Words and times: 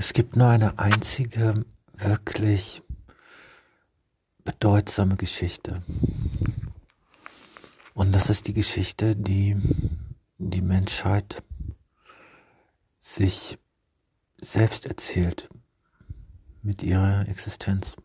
Es 0.00 0.12
gibt 0.12 0.36
nur 0.36 0.46
eine 0.46 0.78
einzige 0.78 1.66
wirklich 1.92 2.84
bedeutsame 4.44 5.16
Geschichte. 5.16 5.82
Und 7.94 8.12
das 8.12 8.30
ist 8.30 8.46
die 8.46 8.52
Geschichte, 8.52 9.16
die 9.16 9.56
die 10.38 10.62
Menschheit 10.62 11.42
sich 13.00 13.58
selbst 14.40 14.86
erzählt 14.86 15.48
mit 16.62 16.84
ihrer 16.84 17.26
Existenz. 17.26 17.96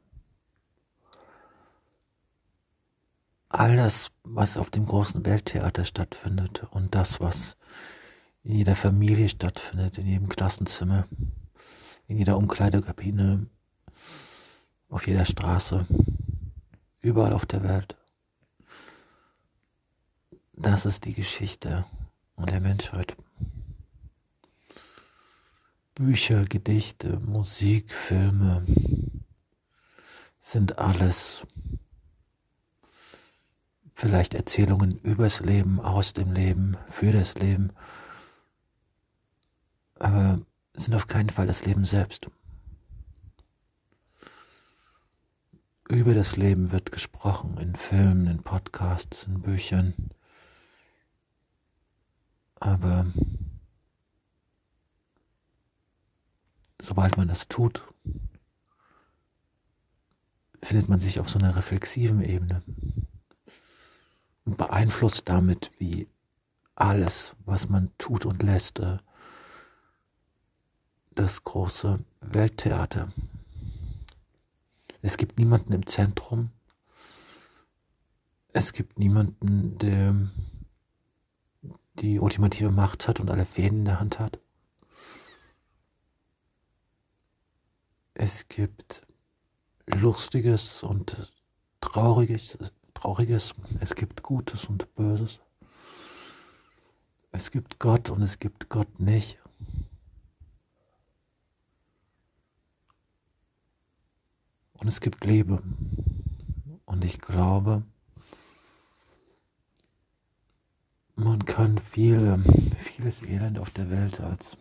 All 3.49 3.75
das, 3.75 4.09
was 4.23 4.57
auf 4.57 4.71
dem 4.71 4.87
großen 4.87 5.23
Welttheater 5.27 5.85
stattfindet 5.85 6.63
und 6.71 6.95
das, 6.95 7.19
was 7.19 7.55
in 8.41 8.55
jeder 8.55 8.75
Familie 8.75 9.29
stattfindet, 9.29 9.99
in 9.99 10.07
jedem 10.07 10.27
Klassenzimmer, 10.27 11.05
in 12.07 12.17
jeder 12.17 12.37
Umkleidekabine, 12.37 13.47
auf 14.89 15.07
jeder 15.07 15.25
Straße, 15.25 15.85
überall 17.01 17.33
auf 17.33 17.45
der 17.45 17.63
Welt. 17.63 17.95
Das 20.53 20.85
ist 20.85 21.05
die 21.05 21.13
Geschichte 21.13 21.85
der 22.37 22.59
Menschheit. 22.59 23.15
Bücher, 25.95 26.43
Gedichte, 26.43 27.19
Musik, 27.19 27.91
Filme 27.91 28.65
sind 30.39 30.79
alles 30.79 31.45
vielleicht 33.93 34.33
Erzählungen 34.33 34.97
übers 34.99 35.39
Leben, 35.39 35.79
aus 35.79 36.13
dem 36.13 36.33
Leben, 36.33 36.75
für 36.89 37.11
das 37.11 37.35
Leben, 37.35 37.71
aber 39.99 40.41
sind 40.75 40.95
auf 40.95 41.07
keinen 41.07 41.29
Fall 41.29 41.47
das 41.47 41.65
Leben 41.65 41.85
selbst. 41.85 42.29
Über 45.89 46.13
das 46.13 46.37
Leben 46.37 46.71
wird 46.71 46.91
gesprochen 46.91 47.57
in 47.57 47.75
Filmen, 47.75 48.27
in 48.27 48.41
Podcasts, 48.41 49.25
in 49.25 49.41
Büchern. 49.41 49.93
Aber 52.55 53.05
sobald 56.81 57.17
man 57.17 57.27
das 57.27 57.47
tut, 57.47 57.83
findet 60.63 60.89
man 60.89 60.99
sich 60.99 61.19
auf 61.19 61.29
so 61.29 61.37
einer 61.37 61.55
reflexiven 61.55 62.21
Ebene 62.21 62.63
und 64.45 64.57
beeinflusst 64.57 65.27
damit, 65.29 65.71
wie 65.77 66.07
alles, 66.75 67.35
was 67.45 67.69
man 67.69 67.91
tut 67.97 68.25
und 68.25 68.41
lässt, 68.41 68.79
äh, 68.79 68.97
das 71.15 71.43
große 71.43 71.99
Welttheater. 72.21 73.11
Es 75.01 75.17
gibt 75.17 75.37
niemanden 75.37 75.73
im 75.73 75.85
Zentrum. 75.85 76.51
Es 78.53 78.73
gibt 78.73 78.99
niemanden, 78.99 79.77
der 79.77 80.15
die 81.99 82.19
ultimative 82.19 82.71
Macht 82.71 83.07
hat 83.07 83.19
und 83.19 83.29
alle 83.29 83.45
Fäden 83.45 83.79
in 83.79 83.85
der 83.85 83.99
Hand 83.99 84.19
hat. 84.19 84.39
Es 88.13 88.47
gibt 88.47 89.05
Lustiges 89.87 90.83
und 90.83 91.33
Trauriges, 91.81 92.57
Trauriges. 92.93 93.53
Es 93.79 93.95
gibt 93.95 94.23
Gutes 94.23 94.65
und 94.65 94.93
Böses. 94.95 95.39
Es 97.31 97.51
gibt 97.51 97.79
Gott 97.79 98.09
und 98.09 98.21
es 98.21 98.39
gibt 98.39 98.69
Gott 98.69 98.99
nicht. 98.99 99.42
Und 104.83 104.89
es 104.89 104.99
gibt 104.99 105.23
Liebe. 105.23 105.63
Und 106.83 107.05
ich 107.05 107.21
glaube, 107.21 107.83
man 111.15 111.45
kann 111.45 111.77
viele, 111.77 112.37
vieles 112.79 113.21
Elend 113.23 113.59
auf 113.59 113.71
der 113.71 113.89
Welt 113.89 114.19
als 114.19 114.57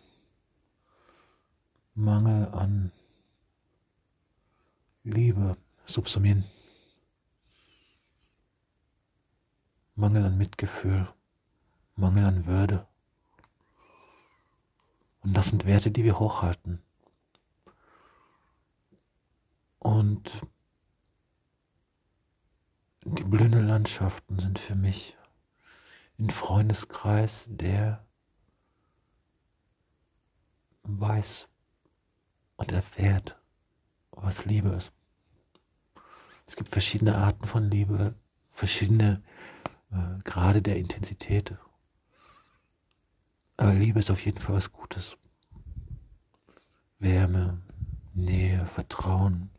Mangel 1.93 2.47
an 2.53 2.93
Liebe 5.03 5.57
subsumieren. 5.83 6.45
Mangel 9.95 10.23
an 10.23 10.37
Mitgefühl, 10.37 11.13
Mangel 11.97 12.23
an 12.23 12.45
Würde. 12.45 12.87
Und 15.19 15.33
das 15.33 15.49
sind 15.49 15.65
Werte, 15.65 15.91
die 15.91 16.05
wir 16.05 16.17
hochhalten. 16.17 16.81
Und 19.83 20.39
die 23.03 23.25
blühenden 23.25 23.67
Landschaften 23.67 24.39
sind 24.39 24.57
für 24.57 24.75
mich 24.75 25.17
ein 26.17 26.29
Freundeskreis, 26.29 27.43
der 27.47 28.05
weiß 30.83 31.49
und 32.55 32.71
erfährt, 32.71 33.37
was 34.11 34.45
Liebe 34.45 34.69
ist. 34.69 34.93
Es 36.47 36.55
gibt 36.55 36.69
verschiedene 36.69 37.15
Arten 37.17 37.45
von 37.45 37.69
Liebe, 37.69 38.15
verschiedene 38.53 39.21
äh, 39.91 40.19
Grade 40.23 40.61
der 40.61 40.77
Intensität. 40.77 41.57
Aber 43.57 43.73
Liebe 43.73 43.99
ist 43.99 44.11
auf 44.11 44.23
jeden 44.23 44.39
Fall 44.39 44.55
was 44.55 44.71
Gutes. 44.71 45.17
Wärme, 46.99 47.61
Nähe, 48.13 48.65
Vertrauen, 48.65 49.49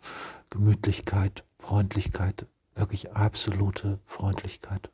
Gemütlichkeit, 0.51 1.45
Freundlichkeit, 1.59 2.47
wirklich 2.75 3.13
absolute 3.13 3.99
Freundlichkeit 4.05 4.91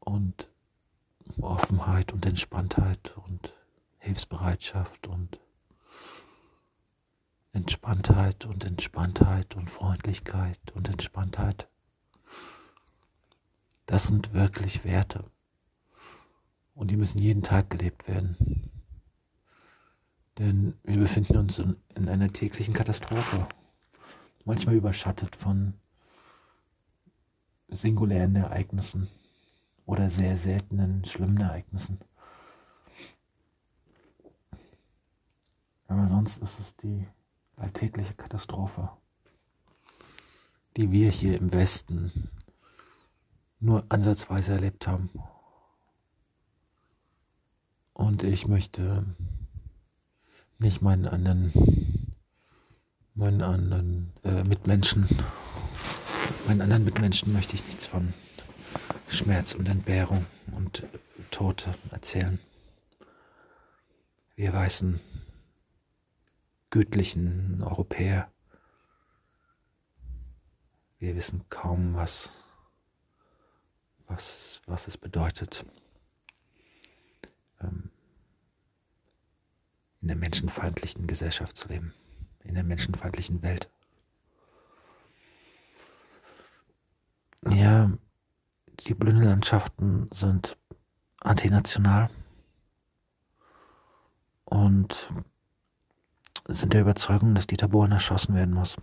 und 0.00 0.48
Offenheit 1.40 2.12
und 2.12 2.24
Entspanntheit 2.26 3.16
und 3.16 3.54
Hilfsbereitschaft 3.98 5.06
und 5.08 5.40
Entspanntheit 7.52 8.44
und 8.44 8.64
Entspanntheit 8.64 9.56
und 9.56 9.70
Freundlichkeit 9.70 10.58
und 10.74 10.88
Entspanntheit. 10.88 11.68
Das 13.86 14.08
sind 14.08 14.34
wirklich 14.34 14.84
Werte. 14.84 15.24
Und 16.74 16.90
die 16.90 16.96
müssen 16.96 17.18
jeden 17.18 17.42
Tag 17.42 17.70
gelebt 17.70 18.06
werden. 18.06 18.70
Denn 20.38 20.74
wir 20.84 20.98
befinden 20.98 21.36
uns 21.38 21.58
in, 21.58 21.76
in 21.94 22.08
einer 22.08 22.28
täglichen 22.28 22.74
Katastrophe. 22.74 23.46
Manchmal 24.44 24.74
überschattet 24.74 25.34
von 25.36 25.74
singulären 27.68 28.36
Ereignissen 28.36 29.08
oder 29.86 30.10
sehr 30.10 30.36
seltenen, 30.36 31.04
schlimmen 31.04 31.40
Ereignissen. 31.40 31.98
Aber 35.88 36.08
sonst 36.08 36.38
ist 36.38 36.58
es 36.58 36.76
die 36.76 37.06
alltägliche 37.56 38.14
Katastrophe, 38.14 38.90
die 40.76 40.90
wir 40.90 41.10
hier 41.10 41.38
im 41.38 41.52
Westen 41.52 42.30
nur 43.60 43.84
ansatzweise 43.88 44.52
erlebt 44.52 44.86
haben. 44.86 45.10
Und 47.94 48.22
ich 48.22 48.46
möchte 48.46 49.06
nicht 50.58 50.82
meinen 50.82 51.06
anderen, 51.06 51.52
meinen 53.14 53.42
anderen 53.42 54.12
äh, 54.24 54.42
Mitmenschen, 54.44 55.06
meinen 56.46 56.62
anderen 56.62 56.84
Mitmenschen 56.84 57.32
möchte 57.32 57.54
ich 57.54 57.64
nichts 57.66 57.86
von 57.86 58.14
Schmerz 59.08 59.54
und 59.54 59.68
Entbehrung 59.68 60.26
und 60.52 60.82
Tote 61.30 61.74
erzählen. 61.90 62.38
Wir 64.34 64.52
weißen, 64.52 65.00
gütlichen 66.70 67.62
Europäer, 67.62 68.30
wir 70.98 71.14
wissen 71.14 71.44
kaum, 71.48 71.94
was, 71.94 72.30
was, 74.06 74.60
was 74.66 74.88
es 74.88 74.96
bedeutet, 74.96 75.64
in 80.06 80.08
der 80.08 80.16
menschenfeindlichen 80.18 81.08
Gesellschaft 81.08 81.56
zu 81.56 81.66
leben, 81.66 81.92
in 82.44 82.54
der 82.54 82.62
menschenfeindlichen 82.62 83.42
Welt. 83.42 83.68
Ja, 87.50 87.90
die 88.86 88.94
Blündelandschaften 88.94 90.08
sind 90.12 90.56
antinational 91.18 92.08
und 94.44 95.12
sind 96.46 96.72
der 96.72 96.82
Überzeugung, 96.82 97.34
dass 97.34 97.48
Dieter 97.48 97.66
Bohlen 97.66 97.90
erschossen 97.90 98.36
werden 98.36 98.54
muss. 98.54 98.76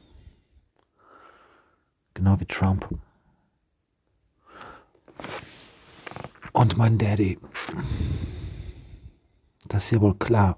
Genau 2.16 2.38
wie 2.42 2.46
Trump. 2.48 3.00
Und 6.52 6.76
mein 6.76 6.98
Daddy. 6.98 7.40
Das 9.70 9.86
ist 9.86 9.92
ja 9.92 10.02
wohl 10.02 10.16
klar. 10.16 10.58